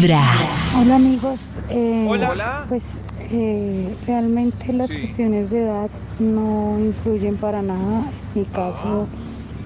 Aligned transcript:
Vibra. 0.00 0.22
Hola 0.80 0.94
amigos, 0.94 1.58
Eh, 1.68 2.06
Hola. 2.08 2.66
pues 2.68 2.84
eh, 3.32 3.96
realmente 4.06 4.72
las 4.72 4.90
Sí. 4.90 4.98
cuestiones 5.00 5.50
de 5.50 5.62
edad 5.62 5.90
no 6.20 6.78
influyen 6.78 7.36
para 7.36 7.62
nada. 7.62 8.04
En 8.34 8.40
mi 8.42 8.46
caso, 8.46 9.08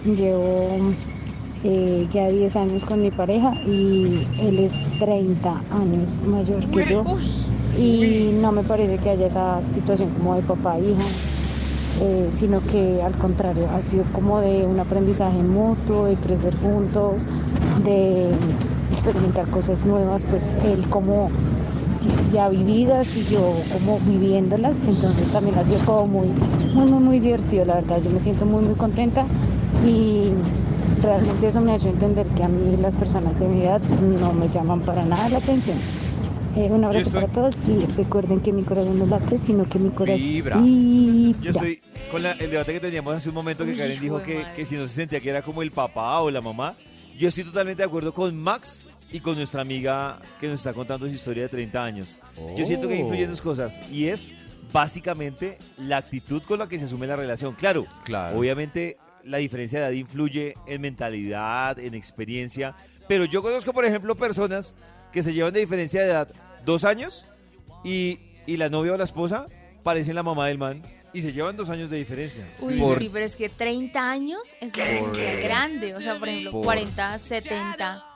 llevo 0.06 0.94
eh, 1.64 2.08
ya 2.10 2.28
10 2.28 2.56
años 2.56 2.82
con 2.84 3.02
mi 3.02 3.10
pareja 3.10 3.52
y 3.66 4.26
él 4.40 4.58
es 4.60 4.72
30 4.98 5.60
años 5.70 6.18
mayor 6.26 6.64
que 6.66 6.86
yo. 6.90 7.04
Y 7.78 8.30
no 8.40 8.52
me 8.52 8.62
parece 8.62 8.96
que 8.98 9.10
haya 9.10 9.26
esa 9.26 9.60
situación 9.74 10.08
como 10.16 10.34
de 10.36 10.42
papá 10.42 10.78
e 10.78 10.92
hija, 10.92 11.04
eh, 12.00 12.28
sino 12.30 12.62
que 12.62 13.02
al 13.02 13.12
contrario, 13.18 13.68
ha 13.70 13.82
sido 13.82 14.04
como 14.14 14.40
de 14.40 14.64
un 14.66 14.80
aprendizaje 14.80 15.42
mutuo, 15.42 16.06
de 16.06 16.16
crecer 16.16 16.56
juntos, 16.56 17.26
de 17.84 18.30
experimentar 19.02 19.48
cosas 19.48 19.84
nuevas, 19.84 20.22
pues 20.30 20.56
él 20.64 20.84
como 20.88 21.30
ya 22.32 22.48
vividas 22.48 23.16
y 23.16 23.24
yo 23.32 23.54
como 23.72 23.98
viviéndolas, 24.00 24.76
entonces 24.86 25.28
también 25.32 25.58
ha 25.58 25.64
sido 25.64 25.78
como 25.84 26.06
muy, 26.06 26.28
muy, 26.74 26.90
muy, 26.90 27.02
muy 27.02 27.20
divertido, 27.20 27.64
la 27.64 27.74
verdad, 27.76 28.00
yo 28.02 28.10
me 28.10 28.20
siento 28.20 28.44
muy, 28.46 28.64
muy 28.64 28.74
contenta 28.74 29.24
y 29.86 30.30
realmente 31.02 31.48
eso 31.48 31.60
me 31.60 31.72
ha 31.72 31.76
hecho 31.76 31.88
entender 31.88 32.26
que 32.28 32.42
a 32.44 32.48
mí 32.48 32.76
las 32.76 32.96
personas 32.96 33.38
de 33.38 33.48
mi 33.48 33.62
edad 33.62 33.80
no 34.20 34.32
me 34.32 34.48
llaman 34.48 34.80
para 34.80 35.04
nada 35.04 35.28
la 35.28 35.38
atención. 35.38 35.76
Eh, 36.54 36.68
un 36.70 36.84
abrazo 36.84 37.06
estoy- 37.08 37.22
para 37.22 37.32
todos 37.32 37.54
y 37.66 37.86
recuerden 37.96 38.40
que 38.40 38.52
mi 38.52 38.62
corazón 38.62 38.98
no 38.98 39.06
late, 39.06 39.38
sino 39.38 39.64
que 39.64 39.78
mi 39.78 39.88
corazón 39.90 40.22
Vibra. 40.28 40.56
vibra. 40.58 41.40
Yo 41.42 41.50
estoy 41.50 41.80
con 42.10 42.22
la- 42.22 42.32
el 42.32 42.50
debate 42.50 42.74
que 42.74 42.80
teníamos 42.80 43.14
hace 43.14 43.30
un 43.30 43.34
momento 43.36 43.64
que 43.64 43.70
Uy, 43.70 43.76
Karen 43.78 43.92
hijo 43.92 44.02
dijo 44.02 44.22
que, 44.22 44.44
que 44.54 44.66
si 44.66 44.76
no 44.76 44.86
se 44.86 44.92
sentía 44.94 45.20
que 45.20 45.30
era 45.30 45.40
como 45.42 45.62
el 45.62 45.70
papá 45.70 46.20
o 46.20 46.30
la 46.30 46.40
mamá. 46.42 46.74
Yo 47.18 47.28
estoy 47.28 47.44
totalmente 47.44 47.82
de 47.82 47.86
acuerdo 47.86 48.12
con 48.12 48.36
Max 48.38 48.86
y 49.12 49.20
con 49.20 49.36
nuestra 49.36 49.60
amiga 49.60 50.20
que 50.40 50.48
nos 50.48 50.58
está 50.60 50.72
contando 50.72 51.06
su 51.06 51.14
historia 51.14 51.44
de 51.44 51.48
30 51.50 51.84
años. 51.84 52.18
Yo 52.56 52.64
siento 52.64 52.88
que 52.88 52.96
influyen 52.96 53.30
dos 53.30 53.40
cosas 53.42 53.80
y 53.90 54.06
es 54.08 54.30
básicamente 54.72 55.58
la 55.78 55.98
actitud 55.98 56.42
con 56.42 56.58
la 56.58 56.68
que 56.68 56.78
se 56.78 56.86
asume 56.86 57.06
la 57.06 57.16
relación. 57.16 57.54
Claro, 57.54 57.86
Claro. 58.04 58.38
obviamente 58.38 58.96
la 59.24 59.38
diferencia 59.38 59.78
de 59.80 59.84
edad 59.86 59.92
influye 59.92 60.54
en 60.66 60.80
mentalidad, 60.80 61.78
en 61.78 61.94
experiencia, 61.94 62.74
pero 63.06 63.24
yo 63.24 63.42
conozco, 63.42 63.72
por 63.72 63.84
ejemplo, 63.84 64.16
personas 64.16 64.74
que 65.12 65.22
se 65.22 65.32
llevan 65.34 65.52
de 65.52 65.60
diferencia 65.60 66.00
de 66.02 66.08
edad 66.08 66.28
dos 66.64 66.84
años 66.84 67.26
y, 67.84 68.18
y 68.46 68.56
la 68.56 68.68
novia 68.70 68.94
o 68.94 68.96
la 68.96 69.04
esposa 69.04 69.46
parecen 69.82 70.14
la 70.14 70.22
mamá 70.22 70.46
del 70.48 70.58
man 70.58 70.82
y 71.12 71.20
se 71.20 71.32
llevan 71.32 71.56
dos 71.56 71.68
años 71.68 71.90
de 71.90 71.98
diferencia. 71.98 72.44
Uy, 72.60 72.80
Por- 72.80 72.98
sí, 72.98 73.10
pero 73.12 73.26
es 73.26 73.36
que 73.36 73.50
30 73.50 74.10
años 74.10 74.40
es 74.60 74.72
diferencia 74.72 75.34
grande. 75.40 75.94
O 75.94 76.00
sea, 76.00 76.18
por 76.18 76.28
ejemplo, 76.30 76.52
Por- 76.52 76.64
40, 76.64 77.18
70. 77.18 78.06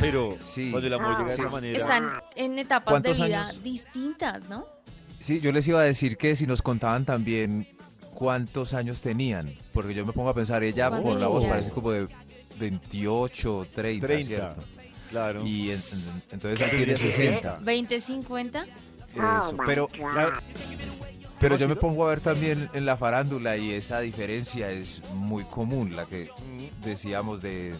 Pero 0.00 0.36
Sí. 0.40 0.70
cuando 0.70 0.86
el 0.86 0.94
amor 0.94 1.12
llega 1.12 1.24
de 1.24 1.34
Sí. 1.34 1.40
esa 1.42 1.50
manera... 1.50 1.78
Están 1.78 2.10
en 2.36 2.58
etapas 2.58 3.02
de 3.02 3.08
¿Cuántos 3.10 3.26
vida 3.26 3.48
años? 3.48 3.62
distintas, 3.62 4.48
¿no? 4.48 4.66
Sí, 5.18 5.40
yo 5.40 5.52
les 5.52 5.68
iba 5.68 5.80
a 5.80 5.84
decir 5.84 6.16
que 6.16 6.34
si 6.34 6.46
nos 6.46 6.62
contaban 6.62 7.04
también 7.04 7.68
cuántos 8.14 8.72
años 8.74 9.00
tenían, 9.02 9.54
porque 9.72 9.94
yo 9.94 10.04
me 10.06 10.12
pongo 10.12 10.30
a 10.30 10.34
pensar, 10.34 10.62
ella 10.62 10.88
¿Cuántos 10.88 11.12
por 11.12 11.20
la 11.20 11.26
voz 11.28 11.44
parece 11.44 11.70
como 11.70 11.90
de 11.92 12.08
28, 12.58 13.66
30, 13.74 14.06
30. 14.06 14.26
¿cierto? 14.26 14.64
Claro. 15.10 15.44
Y 15.46 15.70
en- 15.70 15.78
en- 15.92 16.22
entonces 16.30 16.60
él 16.62 16.76
tiene 16.76 16.94
60. 16.96 17.58
20, 17.62 18.00
50. 18.00 18.64
Eso, 19.14 19.56
pero 19.66 19.88
La- 20.14 20.40
pero 21.40 21.56
yo 21.56 21.68
me 21.68 21.74
pongo 21.76 22.06
a 22.06 22.10
ver 22.10 22.20
también 22.20 22.68
en 22.74 22.84
la 22.86 22.96
farándula 22.96 23.56
y 23.56 23.72
esa 23.72 24.00
diferencia 24.00 24.70
es 24.70 25.02
muy 25.14 25.44
común, 25.44 25.96
la 25.96 26.06
que 26.06 26.28
decíamos 26.84 27.42
de 27.42 27.74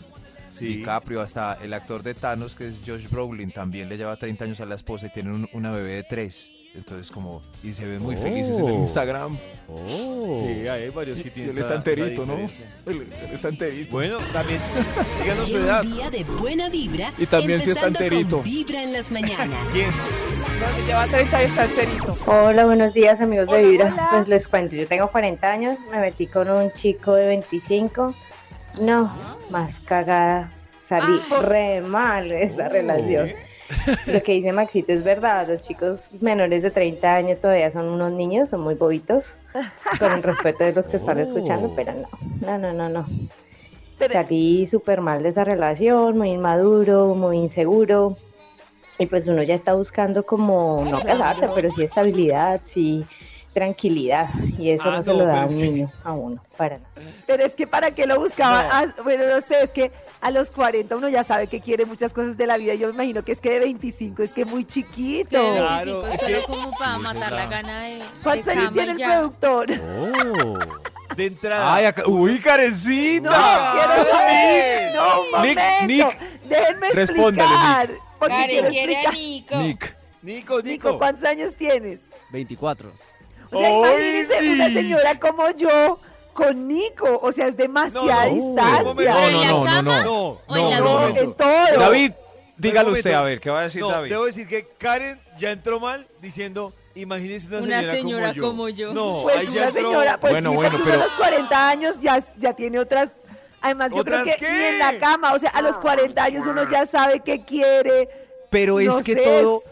Sí. 0.50 0.76
DiCaprio, 0.76 1.20
hasta 1.20 1.54
el 1.62 1.72
actor 1.72 2.02
de 2.02 2.14
Thanos, 2.14 2.54
que 2.54 2.68
es 2.68 2.82
Josh 2.86 3.08
Brolin, 3.08 3.50
también 3.52 3.88
le 3.88 3.96
lleva 3.96 4.16
30 4.16 4.44
años 4.44 4.60
a 4.60 4.66
la 4.66 4.74
esposa 4.74 5.06
y 5.06 5.10
tienen 5.10 5.32
un- 5.32 5.48
una 5.52 5.70
bebé 5.72 5.92
de 5.94 6.02
3. 6.04 6.50
Entonces 6.72 7.10
como, 7.10 7.42
y 7.64 7.72
se 7.72 7.84
ven 7.84 8.00
muy 8.00 8.16
felices 8.16 8.56
en 8.56 8.66
el 8.68 8.74
Instagram. 8.74 9.36
Sí, 10.38 10.68
hay 10.68 10.88
varios 10.90 11.20
que 11.20 11.26
Y 11.26 11.30
tienen 11.32 11.50
él 11.50 11.58
esa- 11.58 11.74
está 11.74 11.74
enterito, 11.90 12.24
¿no? 12.24 12.34
Él, 12.36 12.48
él 12.86 13.08
está 13.32 13.48
enterito. 13.48 13.90
Bueno, 13.90 14.18
también, 14.32 14.60
díganos 15.20 15.48
su 15.48 15.56
edad. 15.56 15.84
un 15.84 15.94
día 15.96 16.10
de 16.10 16.22
buena 16.22 16.68
vibra. 16.68 17.12
Y 17.18 17.26
también 17.26 17.60
si 17.60 17.70
está 17.70 17.88
empezando 17.88 17.98
enterito. 18.16 18.36
con 18.36 18.44
Vibra 18.44 18.82
en 18.84 18.92
las 18.92 19.10
mañanas. 19.10 19.58
¿Quién? 19.72 19.90
Hola, 22.26 22.64
buenos 22.66 22.92
días 22.94 23.20
amigos 23.20 23.50
de 23.50 23.62
Vibra. 23.68 23.92
hola. 23.92 24.08
Pues 24.12 24.28
les 24.28 24.48
cuento, 24.48 24.76
yo 24.76 24.86
tengo 24.86 25.10
40 25.10 25.50
años, 25.50 25.78
me 25.90 25.98
metí 25.98 26.26
con 26.26 26.48
un 26.50 26.70
chico 26.72 27.14
de 27.14 27.26
25. 27.26 28.14
No, 28.80 29.10
más 29.50 29.78
cagada. 29.80 30.50
Salí 30.88 31.20
re 31.42 31.80
mal 31.82 32.28
de 32.28 32.44
esa 32.44 32.68
relación. 32.68 33.30
Lo 34.06 34.22
que 34.22 34.32
dice 34.32 34.52
Maxito 34.52 34.92
es 34.92 35.04
verdad, 35.04 35.46
los 35.48 35.62
chicos 35.62 36.20
menores 36.22 36.64
de 36.64 36.72
30 36.72 37.14
años 37.14 37.40
todavía 37.40 37.70
son 37.70 37.86
unos 37.86 38.10
niños, 38.12 38.48
son 38.48 38.62
muy 38.62 38.74
bobitos, 38.74 39.36
con 40.00 40.10
el 40.10 40.22
respeto 40.24 40.64
de 40.64 40.72
los 40.72 40.88
que 40.88 40.96
están 40.96 41.20
escuchando, 41.20 41.72
pero 41.76 41.92
no, 41.92 42.08
no, 42.40 42.58
no, 42.58 42.72
no, 42.72 42.88
no. 42.88 43.06
Salí 44.12 44.66
súper 44.66 45.00
mal 45.00 45.22
de 45.22 45.28
esa 45.28 45.44
relación, 45.44 46.18
muy 46.18 46.30
inmaduro, 46.30 47.14
muy 47.14 47.36
inseguro. 47.36 48.16
Y 48.98 49.06
pues 49.06 49.28
uno 49.28 49.42
ya 49.42 49.54
está 49.54 49.74
buscando 49.74 50.24
como, 50.24 50.84
no 50.90 51.00
casarse, 51.00 51.48
pero 51.54 51.70
sí 51.70 51.84
estabilidad, 51.84 52.60
sí 52.64 53.06
tranquilidad. 53.52 54.28
Y 54.58 54.70
eso 54.70 54.84
Ah, 54.86 54.96
no 54.96 55.02
se 55.02 55.10
no, 55.10 55.16
lo 55.18 55.26
da 55.26 55.42
a 55.42 55.46
es 55.46 55.54
un 55.54 55.60
que- 55.60 55.68
niño, 55.70 55.92
a 56.04 56.12
uno, 56.12 56.42
para 56.56 56.78
nada. 56.78 56.90
Pero 57.26 57.44
es 57.44 57.54
que 57.54 57.66
para 57.66 57.90
qué 57.92 58.06
lo 58.06 58.18
buscaba, 58.20 58.62
No. 58.62 58.68
Ah, 58.72 58.84
bueno, 59.02 59.26
no 59.26 59.40
sé, 59.40 59.62
es 59.62 59.70
que 59.72 59.90
a 60.20 60.30
los 60.30 60.50
40 60.50 60.96
uno 60.96 61.08
ya 61.08 61.24
sabe 61.24 61.46
que 61.48 61.60
quiere 61.60 61.84
muchas 61.86 62.12
cosas 62.12 62.36
de 62.36 62.46
la 62.46 62.56
vida. 62.58 62.74
Yo 62.74 62.88
me 62.88 62.94
imagino 62.94 63.22
que 63.24 63.32
es 63.32 63.40
que 63.40 63.50
de 63.50 63.58
25 63.60 64.22
es 64.22 64.32
que 64.32 64.44
muy 64.44 64.64
chiquito. 64.64 65.30
Que 65.30 65.38
de 65.38 65.58
Claro, 65.58 66.02
25 66.02 66.06
es 66.06 66.42
solo 66.44 66.58
como 66.64 66.78
para 66.78 66.94
Sí, 66.96 67.00
matar 67.02 67.32
la 67.32 67.46
gana 67.46 67.82
de. 67.82 67.98
¿Cuántos 68.22 68.48
años 68.48 68.72
tiene 68.72 68.92
el 68.92 68.98
ya. 68.98 69.08
productor? 69.08 69.66
De 71.16 71.26
entrada. 71.26 71.74
Ay, 71.74 71.84
acá- 71.86 72.04
uy, 72.06 72.38
Karencita. 72.38 73.30
No, 73.30 73.72
quiero 73.96 74.10
saber. 74.10 74.94
No, 74.94 75.20
un 75.38 75.42
Nick, 75.42 75.58
momento. 75.58 75.86
Nick, 75.86 76.20
Déjenme 76.48 76.88
explicar. 76.88 77.90
porque 78.18 78.34
Karen 78.34 78.48
quiero 78.48 78.68
quiere 78.68 78.96
a 78.96 79.00
explicar. 79.02 79.14
Nico. 79.14 79.56
Nick. 79.58 79.96
Nico, 80.22 80.56
Nico, 80.56 80.62
Nico. 80.62 80.98
¿cuántos 80.98 81.24
años 81.24 81.56
tienes? 81.56 82.06
24. 82.30 82.92
O 83.52 83.58
sea, 83.58 83.70
imagínense 83.70 84.38
una 84.52 84.64
Nick. 84.68 84.72
señora 84.76 85.18
como 85.18 85.50
yo 85.52 85.98
con 86.32 86.68
Nico. 86.68 87.18
O 87.22 87.32
sea, 87.32 87.48
es 87.48 87.56
demasiada 87.56 88.26
No, 88.26 88.30
no, 88.30 88.34
distancia. 88.46 88.78
un 88.80 88.84
momento. 88.86 88.96
¿Pero 88.96 89.26
en 89.26 89.32
No, 89.32 89.40
la 89.42 89.50
no, 89.50 89.58
no, 89.64 89.64
cama 89.66 90.02
no. 90.04 90.20
o 90.46 90.56
en 90.56 90.62
No, 90.62 90.70
la 90.70 90.78
no, 90.78 90.84
No, 91.00 91.08
en 91.16 91.34
todo. 91.34 91.78
David, 91.80 92.12
dígalo 92.56 92.92
usted, 92.92 93.12
a 93.12 93.22
ver, 93.22 93.40
¿qué 93.40 93.50
va 93.50 93.60
a 93.60 93.62
decir 93.64 93.80
No, 93.82 93.88
David? 93.90 94.10
debo 94.10 94.24
decir 94.26 94.46
que 94.46 94.66
Karen 94.78 95.20
ya 95.38 95.50
entró 95.50 95.80
mal 95.80 96.06
diciendo, 96.20 96.72
imagínese 96.94 97.48
una, 97.48 97.58
Una 97.58 97.80
señora, 97.80 97.92
señora 97.94 98.28
como 98.28 98.32
yo. 98.32 98.42
como 98.42 98.68
yo. 98.68 98.92
No, 98.94 99.22
Pues 99.24 99.48
una 99.48 99.70
señora, 99.70 100.18
pues 100.20 100.32
Bueno, 100.32 100.50
sí, 100.50 100.56
bueno, 100.56 100.78
pero- 100.84 100.94
uno 100.94 101.02
a 101.02 101.06
los 101.06 101.14
40 101.14 101.68
años 101.68 102.00
ya, 102.00 102.18
ya 102.38 102.52
tiene 102.54 102.78
otras... 102.78 103.12
Además, 103.62 103.90
yo 103.94 104.02
creo 104.04 104.20
¿Otras 104.22 104.36
que 104.38 104.46
qué? 104.46 104.50
ni 104.52 104.64
en 104.64 104.78
la 104.78 104.98
cama, 104.98 105.34
o 105.34 105.38
sea, 105.38 105.50
a 105.50 105.60
los 105.60 105.76
40 105.76 106.24
años 106.24 106.44
uno 106.46 106.66
ya 106.70 106.86
sabe 106.86 107.20
qué 107.20 107.44
quiere. 107.44 108.08
Pero 108.48 108.80
es 108.80 108.86
no 108.88 108.96
que 109.02 109.12
sé, 109.12 109.20
todo 109.20 109.62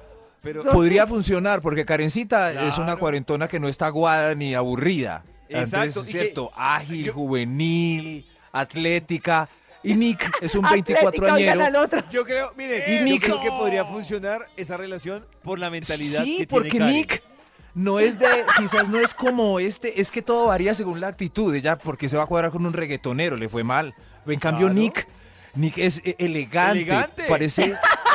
Pero, 0.43 0.63
podría 0.65 1.07
funcionar, 1.07 1.61
porque 1.61 1.85
Karencita 1.85 2.67
es 2.67 2.79
una 2.79 2.97
cuarentona 2.97 3.49
que 3.49 3.59
no 3.59 3.69
está 3.69 3.87
aguada 3.87 4.35
ni 4.35 4.55
aburrida. 4.55 5.25
Exacto, 5.49 5.87
Entonces, 5.87 5.97
y 5.97 5.99
es 5.99 6.05
que- 6.05 6.23
cierto, 6.25 6.53
ágil, 6.55 7.05
yo- 7.07 7.13
juvenil, 7.15 8.25
atlética. 8.53 9.49
Y 9.83 9.95
Nick 9.95 10.31
es 10.41 10.55
un 10.55 10.65
Atlética, 10.67 11.01
24 11.03 11.35
oigan 11.35 11.61
al 11.61 11.67
añero. 11.67 11.83
otro. 11.85 12.03
yo 12.11 12.25
creo, 12.25 12.53
miren, 12.57 12.83
Y 12.87 12.99
yo 12.99 13.05
Nick- 13.05 13.23
creo 13.25 13.41
que 13.41 13.49
podría 13.51 13.85
funcionar 13.85 14.47
esa 14.57 14.77
relación 14.77 15.25
por 15.43 15.59
la 15.59 15.71
mentalidad 15.71 16.23
Sí, 16.25 16.39
que 16.39 16.47
porque 16.47 16.71
tiene. 16.71 16.87
Nick 16.93 17.23
no 17.75 17.99
es 18.01 18.19
de, 18.19 18.27
quizás 18.59 18.89
no 18.89 18.99
es 18.99 19.15
como 19.15 19.61
este, 19.61 20.01
es 20.01 20.11
que 20.11 20.21
todo 20.21 20.47
varía 20.49 20.75
según 20.75 21.01
la 21.01 21.09
actitud. 21.09 21.55
Ella, 21.55 21.77
porque 21.77 22.09
se 22.09 22.17
va 22.17 22.25
a 22.25 22.27
cuadrar 22.27 22.51
con 22.51 22.67
un 22.67 22.73
reggaetonero, 22.73 23.37
le 23.37 23.49
fue 23.49 23.63
mal. 23.65 23.95
En 24.27 24.39
cambio, 24.41 24.67
Claro. 24.67 24.81
Nick, 24.81 25.07
Nick 25.55 25.79
es 25.79 26.03
eh, 26.05 26.17
elegante, 26.19 26.83
Elegante. 26.83 27.25
parece, 27.29 27.75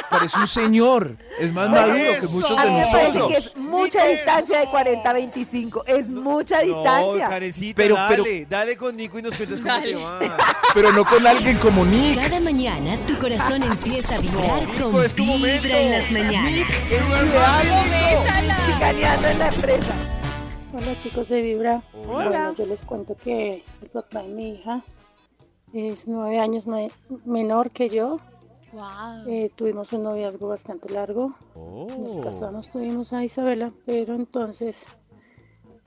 parece 0.10 0.38
un 0.40 0.48
señor, 0.48 1.18
es 1.40 1.52
más 1.54 1.70
maduro 1.70 2.20
que 2.20 2.28
muchos 2.28 2.62
de 2.62 2.72
nosotros. 2.72 3.28
que 3.30 3.34
es 3.38 3.58
mucha 3.58 4.06
distancia 4.06 4.60
de 4.60 4.70
40 4.70 5.10
a 5.10 5.14
25. 5.14 5.84
Es 5.86 6.10
mucha 6.12 6.60
distancia. 6.60 7.24
No, 7.26 7.30
Karencita, 7.30 7.76
Pero- 7.76 7.96
dale, 7.96 8.24
pero- 8.24 8.46
dale 8.50 8.78
con 8.78 8.96
Nico 8.96 9.20
y 9.20 9.22
nos 9.24 9.36
cuentas 9.36 9.62
cómo 9.62 9.82
te 9.82 9.96
va. 9.96 10.20
Pero 10.74 10.92
no 10.92 11.06
con 11.06 11.26
alguien 11.28 11.58
como 11.58 11.86
Nick. 11.86 12.16
Cada 12.20 12.40
mañana 12.40 12.98
tu 13.08 13.18
corazón 13.20 13.64
empieza 13.64 14.16
a 14.16 14.18
vibrar 14.20 14.68
Nico, 14.68 14.92
con 14.92 15.06
es 15.06 15.14
tu 15.14 15.24
Vibra 15.24 15.38
momento. 15.38 15.68
en 15.68 15.92
las 15.92 16.12
mañanas. 16.12 16.54
Es 16.92 17.10
verdad, 17.10 17.64
¡Vamos, 17.64 17.86
Nico. 17.86 18.24
bésala! 18.24 18.58
Chicaneando 18.66 19.28
en 19.28 19.40
la 19.40 19.48
empresa. 19.50 19.94
Hola 20.74 20.98
chicos 20.98 21.30
de 21.30 21.42
Vibra. 21.42 21.82
Hola. 22.08 22.14
Bueno, 22.30 22.54
yo 22.56 22.66
les 22.66 22.84
cuento 22.84 23.16
que 23.16 23.64
el 23.82 23.90
papá 23.90 24.24
de 24.24 24.30
mi 24.30 24.50
hija 24.56 24.82
es 25.74 26.08
nueve 26.08 26.40
años 26.40 26.66
me- 26.66 26.90
menor 27.26 27.70
que 27.70 27.90
yo. 27.90 28.20
Wow. 28.74 29.28
Eh, 29.28 29.52
tuvimos 29.56 29.94
un 29.94 30.04
noviazgo 30.04 30.48
bastante 30.48 30.92
largo. 30.92 31.36
Nos 31.56 32.16
casamos, 32.18 32.70
tuvimos 32.70 33.14
a 33.14 33.24
Isabela, 33.24 33.72
pero 33.86 34.16
entonces 34.16 34.88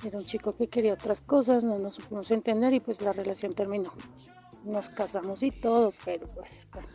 era 0.04 0.18
un 0.18 0.24
chico 0.24 0.54
que 0.54 0.68
quería 0.68 0.94
otras 0.94 1.20
cosas, 1.20 1.64
no 1.64 1.78
nos 1.78 1.96
supimos 1.96 2.30
entender 2.30 2.72
y 2.74 2.80
pues 2.80 3.02
la 3.02 3.12
relación 3.12 3.54
terminó. 3.54 3.92
Nos 4.64 4.90
casamos 4.90 5.42
y 5.42 5.50
todo, 5.50 5.92
pero 6.04 6.28
pues 6.28 6.68
bueno. 6.72 6.88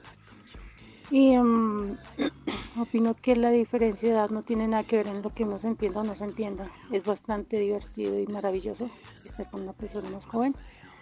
Y 1.09 1.33
em, 1.33 1.97
opino 2.79 3.13
que 3.13 3.35
la 3.35 3.49
diferencia 3.49 4.09
de 4.09 4.15
edad 4.15 4.29
no 4.29 4.43
tiene 4.43 4.69
nada 4.69 4.83
que 4.83 4.95
ver 4.95 5.07
en 5.07 5.21
lo 5.21 5.33
que 5.33 5.43
uno 5.43 5.59
se 5.59 5.67
entienda 5.67 5.99
o 5.99 6.03
no 6.05 6.15
se 6.15 6.23
entienda. 6.23 6.71
Es 6.89 7.03
bastante 7.03 7.59
divertido 7.59 8.17
y 8.17 8.27
maravilloso 8.27 8.89
estar 9.25 9.49
con 9.49 9.63
una 9.63 9.73
persona 9.73 10.09
más 10.09 10.25
joven. 10.25 10.55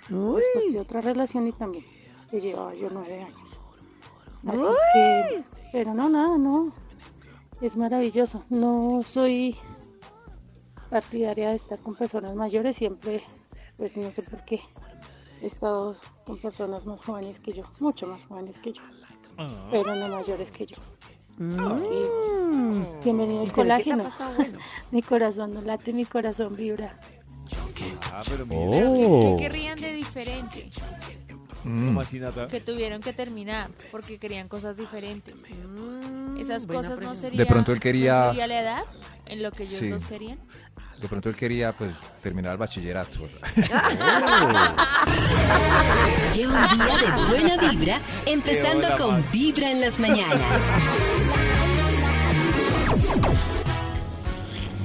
Después 0.10 0.74
de 0.74 0.80
otra 0.80 1.02
relación 1.02 1.48
y 1.48 1.52
también 1.52 1.86
le 2.32 2.40
llevaba 2.40 2.74
yo 2.74 2.90
nueve 2.90 3.22
años. 3.22 3.60
Así 4.48 4.66
que, 4.94 5.44
pero 5.72 5.94
no, 5.94 6.10
nada, 6.10 6.38
no. 6.38 6.72
Es 7.62 7.76
maravilloso. 7.76 8.44
No 8.50 9.02
soy 9.04 9.58
partidaria 10.90 11.50
de 11.50 11.56
estar 11.56 11.80
con 11.80 11.96
personas 11.96 12.36
mayores. 12.36 12.76
Siempre, 12.78 13.22
pues 13.78 13.98
no 13.98 14.12
sé 14.12 14.24
por 14.24 14.44
qué, 14.46 14.62
he 15.42 15.46
estado 15.48 15.96
con 16.26 16.38
personas 16.38 16.86
más 16.86 17.02
jóvenes 17.04 17.40
que 17.40 17.54
yo, 17.54 17.64
mucho 17.80 18.08
más 18.08 18.26
jóvenes 18.26 18.60
que 18.60 18.74
yo, 18.74 18.82
pero 19.72 19.96
no 19.96 20.08
mayores 20.08 20.52
que 20.52 20.66
yo. 20.66 20.78
Y 21.40 23.04
bienvenido 23.04 23.42
al 23.42 23.48
¿Y 23.48 23.52
se 23.52 23.64
ve 23.64 23.70
que 23.78 23.84
te 23.84 23.92
ha 23.92 23.94
colágeno. 23.96 24.04
pasado 24.04 24.36
bueno? 24.36 24.60
Mi 24.92 25.02
corazón 25.02 25.54
no 25.54 25.62
late, 25.62 25.94
mi 25.94 26.06
corazón 26.06 26.56
vibra. 26.56 27.00
Ah, 28.12 28.22
pero 28.28 28.46
mire, 28.46 28.72
¿Qué 28.72 29.28
Oh. 29.34 29.38
querrían 29.38 29.80
de 29.80 29.94
diferente? 29.94 30.70
Mm. 31.64 31.88
¿cómo 31.88 32.02
así, 32.02 32.20
Nata? 32.20 32.48
Que 32.48 32.62
tuvieron 32.62 33.02
que 33.02 33.12
terminar 33.14 33.70
porque 33.92 34.18
querían 34.18 34.48
cosas 34.48 34.78
diferentes. 34.78 35.36
Esas 36.40 36.66
buena 36.68 36.90
cosas 36.90 37.00
no 37.04 37.16
serían. 37.16 37.38
De 37.38 37.46
pronto 37.46 37.72
él 37.74 37.80
quería- 37.80 38.14
¿no 38.20 38.26
influía 38.28 38.48
la 38.48 38.62
edad 38.62 38.84
en 39.26 39.44
lo 39.44 39.52
que 39.52 39.64
ellos 39.64 39.76
Sí. 39.76 39.90
dos 39.90 40.04
querían? 40.06 40.38
De 41.02 41.08
pronto 41.08 41.30
él 41.30 41.36
quería 41.36 41.72
pues 41.74 41.94
terminar 42.22 42.54
el 42.54 42.58
bachillerato. 42.58 43.20
Lleva 46.36 46.70
un 46.72 46.78
día 46.78 46.98
de 46.98 47.12
buena 47.30 47.58
vibra, 47.70 48.00
empezando 48.26 48.88
con. 48.98 49.24
Vibra 49.32 49.72
en 49.72 49.82
las 49.82 50.00
mañanas. 50.00 50.40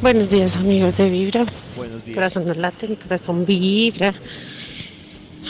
Buenos 0.01 0.29
días 0.29 0.55
amigos 0.57 0.97
de 0.99 1.09
Vibra, 1.09 1.47
Buenos 1.77 2.05
días. 2.05 2.15
corazón 2.15 2.47
no 2.47 2.55
late, 2.55 2.87
mi 2.89 2.97
corazón 2.97 3.47
vibra. 3.47 4.15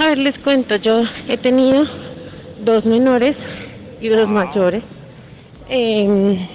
A 0.01 0.09
ver, 0.09 0.19
les 0.19 0.37
cuento, 0.39 0.75
yo 0.75 1.03
he 1.29 1.37
tenido 1.37 1.85
dos 2.65 2.85
menores 2.85 3.37
y 4.01 4.09
dos 4.09 4.29
mayores. 4.29 4.83
Em, 5.69 6.49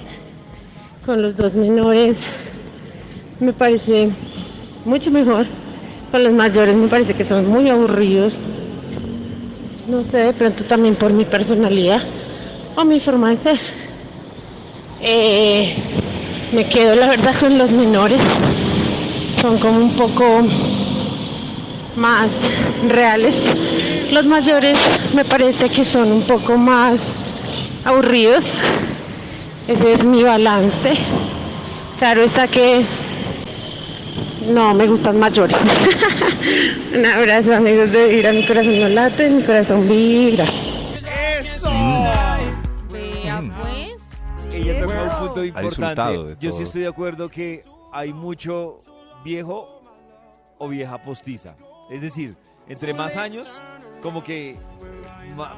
con 1.05 1.21
los 1.21 1.37
dos 1.37 1.53
menores 1.55 2.17
me 3.39 3.53
parece 3.53 4.09
mucho 4.83 5.09
mejor, 5.09 5.47
con 6.11 6.21
los 6.21 6.33
mayores 6.33 6.75
me 6.75 6.89
parece 6.89 7.13
que 7.13 7.23
son 7.23 7.47
muy 7.47 7.69
aburridos. 7.69 8.33
No 9.87 10.03
sé, 10.03 10.17
de 10.17 10.33
pronto 10.33 10.65
también 10.65 10.97
por 10.97 11.13
mi 11.13 11.23
personalidad 11.23 12.03
o 12.75 12.83
mi 12.83 12.99
forma 12.99 13.29
de 13.29 13.37
ser. 13.37 13.59
Eh, 15.01 15.75
me 16.51 16.67
quedo 16.67 16.93
la 16.97 17.07
verdad 17.07 17.39
con 17.39 17.57
los 17.57 17.71
menores. 17.71 18.19
Son 19.39 19.57
como 19.59 19.79
un 19.79 19.95
poco 19.95 20.43
más 21.95 22.31
reales. 22.87 23.35
Los 24.11 24.25
mayores 24.25 24.77
me 25.13 25.25
parece 25.25 25.69
que 25.69 25.85
son 25.85 26.11
un 26.11 26.27
poco 26.27 26.57
más 26.57 26.99
aburridos. 27.85 28.43
Ese 29.67 29.93
es 29.93 30.03
mi 30.03 30.23
balance. 30.23 30.97
Claro 31.99 32.21
está 32.21 32.47
que 32.47 32.85
no 34.47 34.73
me 34.73 34.87
gustan 34.87 35.19
mayores. 35.19 35.57
un 36.95 37.05
abrazo 37.05 37.53
amigos 37.53 37.91
de 37.91 38.07
Vibra, 38.07 38.31
mi 38.33 38.47
corazón 38.47 38.79
no 38.79 38.87
late, 38.89 39.29
mi 39.29 39.43
corazón 39.43 39.87
vibra. 39.87 40.45
Vea, 42.91 43.41
Mm. 43.41 43.51
pues. 43.61 44.55
Ella 44.55 44.79
tocó 44.81 44.93
un 44.93 45.27
punto 45.27 45.41
disfrutado 45.41 46.13
importante. 46.13 46.35
Yo 46.39 46.51
sí 46.51 46.63
estoy 46.63 46.81
de 46.81 46.87
acuerdo 46.87 47.29
que 47.29 47.63
hay 47.93 48.11
mucho 48.13 48.79
viejo 49.23 49.81
o 50.57 50.67
vieja 50.67 50.97
postiza. 51.01 51.55
Es 51.89 52.01
decir, 52.01 52.35
entre 52.67 52.93
más 52.93 53.17
años, 53.17 53.61
como 54.01 54.23
que 54.23 54.57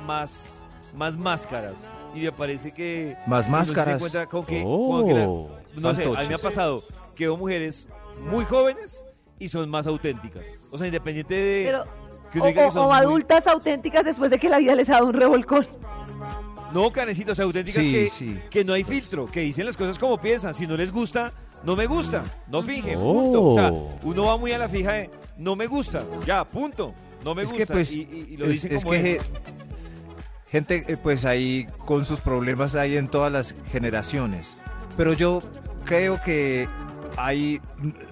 más, 0.06 0.64
más 0.96 1.18
máscaras. 1.18 1.98
Y 2.16 2.22
me 2.22 2.32
parece 2.32 2.72
que... 2.72 3.16
Más 3.28 3.46
se 3.46 3.52
máscaras. 3.52 3.96
encuentra 3.96 4.26
con 4.28 4.46
que, 4.46 4.64
con 4.64 5.08
que 5.08 5.14
las- 5.14 5.28
Oh. 5.28 5.50
no 5.78 5.96
sé, 5.96 6.04
a 6.04 6.22
mí 6.22 6.28
me 6.28 6.36
ha 6.36 6.38
pasado 6.38 6.84
que 7.16 7.26
veo 7.26 7.38
mujeres 7.38 7.88
muy 8.30 8.44
jóvenes 8.46 9.06
y 9.40 9.48
son 9.48 9.70
más 9.70 9.88
auténticas. 9.88 10.68
O 10.72 10.78
sea, 10.78 10.88
independiente 10.88 11.34
de... 11.36 11.64
Pero, 11.66 11.86
que 12.32 12.40
o, 12.40 12.44
que 12.54 12.66
o- 12.66 12.72
son 12.72 12.86
o 12.86 12.88
muy- 12.90 12.98
adultas 12.98 13.48
auténticas 13.48 14.06
después 14.06 14.30
de 14.32 14.40
que 14.40 14.50
la 14.50 14.58
vida 14.58 14.76
les 14.76 14.90
ha 14.90 14.94
dado 14.94 15.08
un 15.08 15.14
revolcón. 15.14 15.66
No, 16.74 16.90
canecitos, 16.92 17.38
auténticas 17.40 17.84
Sí, 17.84 17.92
que, 17.92 18.10
sí. 18.10 18.40
que 18.50 18.64
no 18.64 18.74
hay 18.74 18.84
filtro, 18.86 19.26
que 19.30 19.42
dicen 19.42 19.66
las 19.66 19.76
cosas 19.76 20.00
como 20.00 20.18
piensan. 20.20 20.54
Si 20.54 20.66
no 20.66 20.78
les 20.78 20.92
gusta, 20.92 21.34
no 21.64 21.76
me 21.76 21.86
gusta. 21.86 22.24
No 22.48 22.62
fije, 22.62 22.94
punto. 22.98 23.44
O 23.50 23.56
sea, 23.56 23.72
Oh. 23.74 23.90
uno 24.04 24.26
va 24.26 24.38
muy 24.38 24.52
a 24.54 24.58
la 24.58 24.70
fija 24.70 24.94
de 24.94 25.10
no 25.38 25.56
me 25.56 25.68
gusta. 25.68 26.04
Ya, 26.26 26.44
punto. 26.46 26.94
No 27.24 27.36
me 27.36 27.44
es 27.44 27.50
gusta. 27.52 27.66
que 27.66 27.72
pues 27.74 27.96
y, 27.96 28.02
y- 28.02 28.28
y 28.34 28.38
lo 28.38 28.46
es, 28.46 28.52
dicen 28.54 28.74
es 28.74 28.84
como 28.84 28.94
que 28.94 29.16
es. 29.18 29.22
gente 30.50 30.86
eh, 30.88 30.98
pues 30.98 31.26
ahí 31.26 31.68
con 31.86 32.06
sus 32.06 32.20
problemas 32.20 32.76
hay 32.76 32.98
en 32.98 33.08
todas 33.08 33.32
las 33.32 33.56
generaciones 33.72 34.58
pero 34.98 35.14
yo 35.14 35.42
creo 35.86 36.20
que 36.22 36.68
hay 37.18 37.62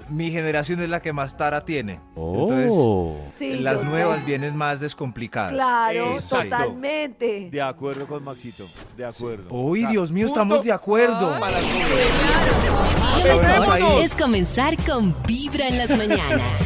mi 0.09 0.29
generación 0.31 0.79
es 0.81 0.89
la 0.89 1.01
que 1.01 1.11
más 1.13 1.35
tara 1.37 1.65
tiene 1.65 1.99
entonces 2.15 2.69
Oh. 2.73 3.17
Sí, 3.37 3.55
las 3.59 3.79
sé. 3.79 3.85
nuevas 3.85 4.25
vienen 4.25 4.55
más 4.55 4.79
descomplicadas 4.79 5.53
Claro, 5.53 6.15
Exacto. 6.15 6.49
totalmente. 6.49 7.49
De 7.51 7.61
acuerdo 7.61 8.05
con 8.07 8.23
Maxito. 8.23 8.67
De 8.97 9.05
acuerdo. 9.05 9.45
uy 9.49 9.85
Dios 9.87 10.11
mío 10.11 10.25
punto 10.27 10.39
estamos 10.41 10.63
de 10.65 10.71
acuerdo 10.71 11.33
Ay, 11.33 11.41
para 13.65 13.99
es 14.03 14.13
comenzar 14.15 14.75
con 14.85 15.15
Vibra 15.25 15.67
en 15.67 15.77
las 15.77 15.97
mañanas. 15.97 16.59